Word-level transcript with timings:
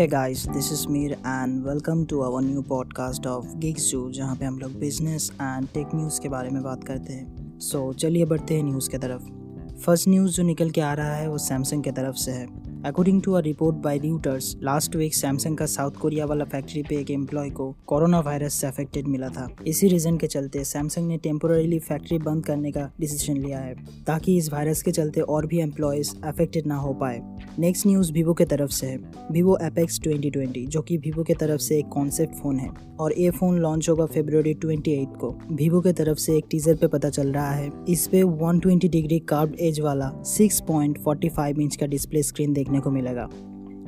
Hey 0.00 0.10
guys 0.10 0.46
this 0.48 0.72
is 0.72 0.88
Mir 0.88 1.12
and 1.12 1.66
welcome 1.66 2.04
to 2.04 2.20
our 2.20 2.42
new 2.42 2.62
podcast 2.62 3.26
of 3.26 3.46
gig 3.56 3.76
जू 3.76 4.12
जहाँ 4.12 4.36
पे 4.36 4.44
हम 4.44 4.58
लोग 4.58 4.72
बिज़नेस 4.72 5.30
एंड 5.34 5.68
टेक 5.68 5.88
न्यूज़ 5.94 6.20
के 6.20 6.28
बारे 6.28 6.50
में 6.50 6.62
बात 6.62 6.84
करते 6.84 7.12
हैं। 7.12 7.58
सो 7.58 7.92
so, 7.92 7.98
चलिए 7.98 8.24
बढ़ते 8.24 8.54
हैं 8.54 8.62
न्यूज़ 8.62 8.90
की 8.90 8.98
तरफ़। 8.98 9.22
फ़र्स्ट 9.80 10.08
न्यूज़ 10.08 10.32
जो 10.32 10.42
निकल 10.42 10.70
के 10.70 10.80
आ 10.80 10.92
रहा 10.92 11.14
है 11.14 11.28
वो 11.30 11.38
सैमसंग 11.38 11.82
की 11.82 11.90
तरफ़ 11.90 12.16
से 12.16 12.30
है। 12.30 12.69
According 12.86 13.20
to 13.22 13.32
a 13.32 13.40
report 13.40 13.76
by 13.76 13.98
Reuters 13.98 14.54
last 14.62 14.94
week 14.96 15.14
Samsung 15.14 15.56
का 15.56 15.66
साउथ 15.66 15.96
कोरिया 16.00 16.26
वाला 16.26 16.44
फैक्ट्री 16.44 16.82
पे 16.82 16.96
एक 16.96 17.10
एम्प्लॉय 17.10 17.50
को 17.50 17.70
कोरोना 17.86 18.20
वायरस 18.20 18.54
से 18.54 18.66
अफेक्टेड 18.66 19.08
मिला 19.08 19.28
था। 19.28 19.46
इसी 19.66 19.88
रीजन 19.88 20.16
के 20.18 20.26
चलते 20.26 20.64
सैमसंग 20.64 21.08
ने 21.08 21.16
टेम्पोररीली 21.18 21.78
फैक्ट्री 21.78 22.18
बंद 22.18 22.44
करने 22.46 22.70
का 22.72 22.90
डिसीज़न 23.00 23.36
लिया 23.36 23.58
है, 23.58 23.74
ताकि 24.06 24.36
इस 24.38 24.52
वायरस 24.52 24.82
के 24.82 24.90
चलते 24.90 25.20
और 25.20 25.46
भी 25.46 25.60
एम्प्लॉयज़ 25.60 26.14
अफेक्टेड 26.24 26.66
ना 26.66 26.76
हो 26.76 26.92
पाए। 26.94 27.20
नेक्स्ट 27.58 27.86
न्यूज़ 27.86 28.12
वीवो 28.12 28.34
के 28.34 28.44
तरफ़ 28.44 28.70
से 28.70 28.86
है। 28.86 28.96
वीवो 29.32 29.58
एपेक्स 29.62 30.00
2020 30.00 30.66
जो 30.66 30.82
कि 30.82 30.96
वीवो 30.96 31.22
के 31.22 31.34
तरफ़ 31.34 31.60
से 31.60 31.78
एक 31.78 31.88
कॉन्सेप्ट 31.88 32.34
फ़ोन 32.34 32.58
है, 32.58 32.70
और 33.00 33.14
ये 33.18 33.30
फ़ोन 33.30 33.58
लॉन्च 33.58 33.88
होगा 33.88 34.06
फेब्रुवरी 34.06 34.54
28 34.54 35.16
को। 35.20 35.30
वीवो 35.52 35.80
के 35.80 35.92
तरफ़ 35.92 36.18
से 36.18 36.36
एक 36.36 36.46
टीजर 36.50 36.76
पे 36.76 36.86
पता 36.86 37.10
चल 37.10 37.32
रहा 37.32 37.50
है, 37.50 37.70
इस 37.88 38.06
पे 38.06 38.22
120 38.22 38.88
डिग्री 38.88 39.18
कार्ड 39.28 39.56
एज 39.60 39.80
वाला 39.80 40.10
6.45 40.26 41.60
इंच 41.60 41.76
का 41.76 41.86
डिस्प्ले 41.86 42.22
स्क्रीन 42.22 42.52
देख 42.52 42.68
देखने 42.70 42.80
को 42.80 42.90
मिलेगा। 42.90 43.28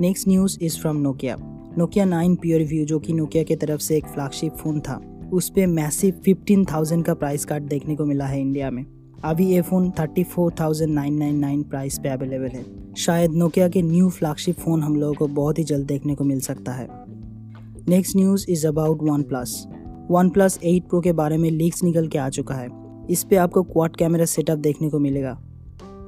Next 0.00 0.28
news 0.28 0.58
is 0.62 0.78
from 0.80 0.96
Nokia 0.96 1.36
Nokia 1.78 2.04
nine 2.04 2.34
PureView 2.64 2.84
जो 2.84 2.98
कि 2.98 3.12
नोकिया 3.12 3.42
की 3.42 3.56
तरफ़ 3.56 3.80
से 3.80 3.96
एक 3.96 4.06
फ्लैगशिप 4.06 4.52
फ़ोन 4.52 4.80
था, 4.80 5.00
उस 5.32 5.48
पर 5.50 5.66
मैसिव 5.66 6.20
फिफ्टीन 6.24 6.64
थाउज़ेंड 6.64 7.04
का 7.04 7.14
प्राइस 7.14 7.44
कार्ड 7.44 7.64
देखने 7.64 7.96
को 7.96 8.04
मिला 8.04 8.26
है 8.26 8.40
इंडिया 8.40 8.70
में। 8.70 8.84
अभी 9.24 9.46
ये 9.46 9.60
phone 9.62 9.90
thirty 9.90 10.24
four 10.24 10.52
thousand 10.60 10.92
nine 10.94 11.14
nine 11.14 11.38
nine 11.38 11.62
price 11.62 11.98
पे 11.98 12.08
अवेलेबल 12.08 12.48
है। 12.48 12.64
शायद 12.96 13.32
नोकिया 13.34 13.68
के 13.68 13.82
न्यू 13.82 14.08
फ्लैगशिप 14.10 14.56
फ़ोन 14.56 14.82
हम 14.82 14.96
लोगों 14.96 15.14
को 15.14 15.26
बहुत 15.34 15.58
ही 15.58 15.64
जल्द 15.64 15.86
देखने 15.86 16.14
को 16.14 16.24
मिल 16.24 16.40
सकता 16.40 16.72
है। 16.72 16.88
Next 17.88 18.16
news 18.16 18.46
is 18.50 18.66
about 18.66 19.02
OnePlus 19.22 19.64
OnePlus 20.30 20.58
eight 20.64 20.88
pro 20.88 21.00
के 21.00 21.12
बारे 21.12 21.36
में 21.38 21.50
लीक्स 21.50 21.84
निकल 21.84 22.08
के 22.08 22.18
आ 22.18 22.28
चुका 22.28 22.54
है। 22.54 22.68
इस 23.10 23.24
पे 23.24 23.36
आपको 23.36 23.62
क्वाड 23.62 23.96
कैमरा 23.96 24.24
सेटअप 24.26 24.58
देखने 24.58 24.88
को 24.90 24.98
मिलेगा। 24.98 25.38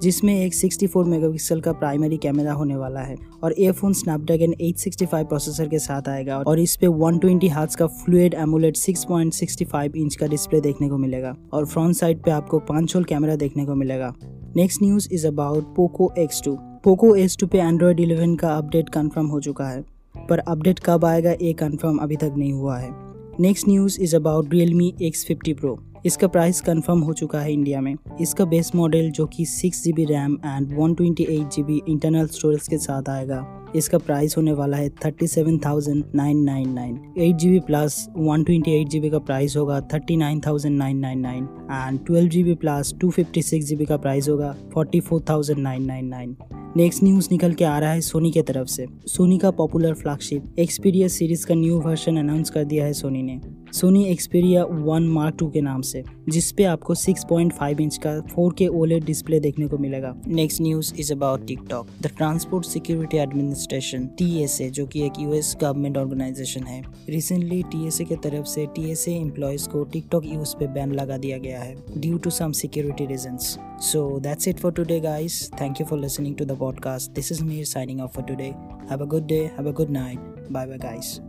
जिसमें 0.03 0.47
एक 0.47 0.55
64 0.55 1.05
मेगापिक्सल 1.05 1.61
का 1.61 1.73
प्राइमरी 1.73 2.17
कैमरा 2.17 2.53
होने 2.53 2.77
वाला 2.77 3.01
है 3.01 3.17
और 3.43 3.55
ये 3.59 3.73
फ़ोन 3.73 3.93
स्नैपड्रैगन 3.93 4.53
865 4.63 5.25
प्रोसेसर 5.25 5.69
के 5.69 5.79
साथ 5.79 6.09
आएगा 6.09 6.39
और 6.39 6.59
इस 6.59 6.77
पे 6.77 6.87
120 6.87 7.21
ट्वेंटी 7.21 7.51
का 7.79 7.87
फ्लूड 7.87 8.35
एमुलेट 8.35 8.77
6.65 8.77 9.97
इंच 9.97 10.17
का 10.17 10.27
डिस्प्ले 10.27 10.61
देखने 10.61 10.89
को 10.89 10.99
मिलेगा 10.99 11.37
और 11.53 11.67
फ्रंट 11.67 11.95
साइड 11.95 12.23
पे 12.23 12.31
आपको 12.31 12.59
पाँच 12.59 12.95
होल 12.97 13.05
कैमरा 13.05 13.37
देखने 13.37 13.67
को 13.67 13.75
मिलेगा। 13.75 14.15
Next 14.57 14.83
news 14.83 15.09
is 15.13 15.27
about 15.27 15.75
Poco 15.77 16.13
X 16.19 16.43
two 16.45 16.57
Poco 16.85 17.15
S 17.15 17.37
two 17.41 17.47
पे 17.47 17.59
एंड्रॉयड 17.59 18.01
इलेवन 18.01 18.35
का 18.37 18.57
अपडेट 18.57 18.89
कन्फर्म 18.89 19.27
हो 19.27 19.41
चुका 19.41 19.69
है, 19.69 19.85
पर 20.29 20.39
अपडेट 20.39 20.79
कब 20.79 21.05
आएगा 21.05 21.31
ये 21.31 21.53
कन्फर्म 21.53 21.97
अभी 21.97 22.17
तक 22.17 22.35
नहीं 22.37 22.53
हुआ 22.53 22.79
है। 22.79 22.91
Next 23.41 23.69
news 23.69 24.01
is 24.01 24.17
about 24.17 24.53
Realme 24.53 24.95
X 25.03 25.25
fifty 25.25 25.55
pro 25.55 25.79
इसका 26.07 26.27
प्राइस 26.27 26.61
कंफर्म 26.61 27.01
हो 27.01 27.13
चुका 27.13 27.41
है 27.41 27.53
इंडिया 27.53 27.81
में। 27.81 27.95
इसका 28.21 28.45
बेस 28.45 28.71
मॉडल 28.75 29.11
जो 29.11 29.27
कि 29.27 29.45
six 29.45 29.83
G 29.85 29.93
B 29.93 30.05
RAM 30.05 30.39
and 30.47 30.73
one 30.79 30.95
twenty 30.95 31.23
eight 31.23 31.51
G 31.51 31.63
B 31.63 31.81
internal 31.89 32.27
storage 32.27 32.69
के 32.69 32.79
साथ 32.79 33.09
आएगा। 33.09 33.47
इसका 33.77 33.99
प्राइस 33.99 34.37
होने 34.37 34.53
वाला 34.53 34.77
है 34.77 34.89
thirty 35.05 35.27
seven 35.27 35.59
thousand 35.59 36.05
nine 36.15 36.39
nine 36.45 36.73
nine 36.75 36.99
eight 37.19 37.37
G 37.37 37.51
B 37.51 37.61
plus 37.67 38.07
one 38.17 38.45
twenty 38.45 38.73
eight 38.73 38.89
G 38.89 39.01
B 39.01 39.11
का 39.11 39.19
प्राइस 39.19 39.57
होगा 39.57 39.81
thirty 39.93 40.17
nine 40.17 40.41
thousand 40.47 40.77
nine 40.79 40.99
nine 40.99 41.21
nine 41.21 41.45
and 41.73 41.99
twelve 42.07 42.29
G 42.29 42.43
B 42.45 42.55
plus 42.55 42.95
two 43.01 43.11
fifty 43.11 43.43
six 43.43 43.67
G 43.67 43.77
B 43.77 43.85
का 43.85 43.97
price 43.97 44.29
होगा 44.29 44.55
forty 44.75 45.01
four 45.01 45.25
thousand 45.29 45.61
nine 45.61 45.85
nine 45.87 46.07
nine 46.07 46.37
next 46.77 47.03
news 47.05 47.29
निकल 47.31 47.53
के 47.53 47.65
आ 47.65 47.79
रहा 47.79 47.93
है 47.93 48.01
सोनी 48.01 48.31
के 48.31 48.43
तरफ़ 48.43 48.67
से। 48.69 48.87
सोनी 49.07 49.39
का 49.39 49.51
पॉपुलर 49.51 49.95
फ्लैगशिप 49.95 50.59
एक्सपीरियस 50.59 51.19
सीरीज़ 51.19 51.47
का 51.47 51.55
न्यू 51.55 51.79
वर्जन 51.81 52.17
अनाउंस 52.17 52.51
कर 52.51 52.65
दिया 52.65 52.85
है 52.85 52.93
सोनी 52.93 53.23
ने। 53.23 53.41
Sony 53.73 54.05
Xperia 54.11 54.65
one 54.65 55.07
mark 55.09 55.37
two 55.39 55.49
के 55.51 55.61
नाम 55.61 55.83
से 55.83 56.03
जिसपे 56.29 56.65
आपको 56.65 56.95
6.5 56.95 57.81
इंच 57.81 57.97
का 58.07 58.15
4K 58.27 58.69
OLED 58.69 59.05
डिस्प्ले 59.07 59.41
देखने 59.41 59.67
को 59.69 59.79
मिलेगा 59.79 60.15
next 60.27 60.63
news 60.63 60.93
is 61.01 61.13
about 61.13 61.47
TikTok 61.47 61.89
the 62.03 62.11
transport 62.17 62.67
security 62.67 63.19
administration 63.19 64.07
TSA 64.19 64.69
जो 64.71 64.87
कि 64.87 65.05
एक 65.07 65.21
यूएस 65.21 65.57
गवर्नमेंट 65.61 65.99
ऑर्गेनाइजेशन 65.99 66.67
है 66.67 66.83
रिसेंटली 67.11 67.63
टीएसए 67.73 68.05
के 68.05 68.17
तरफ़ 68.29 68.47
से 68.55 68.67
टीएसए 68.75 69.15
एम्प्लॉयज़ 69.17 69.69
को 69.69 69.85
टिकटॉक 69.93 70.27
यूज़ 70.27 70.57
पे 70.57 70.67
बैन 70.75 70.93
लगा 70.95 71.19
दिया 71.19 71.39
गया 71.39 71.61
है 71.61 71.75
due 71.97 72.19
to 72.19 72.31
some 72.41 72.53
security 72.63 73.07
reasons 73.07 73.59
So 73.81 74.21
that's 74.21 74.47
it 74.47 74.61
for 74.61 74.71
today, 74.71 75.01
guys. 75.01 75.49
Thank 75.57 75.79
you 75.81 75.87
for 75.87 75.97
listening 75.97 76.35
to 76.37 76.45
the 76.45 76.55
podcast. 76.55 77.15
This 77.15 77.31
is 77.31 77.43
me 77.43 77.65
signing 77.65 78.03
off 78.03 78.13
for 78.13 78.23
today. 78.23 78.55
Have 78.91 79.01
a 79.01 79.07
good 79.07 79.27
day. 79.27 79.51
Have 79.57 79.67
a 79.67 79.73
good 79.73 79.89
night. 79.91 80.19
Bye 80.51 80.67
bye, 80.67 80.77
guys. 80.79 81.21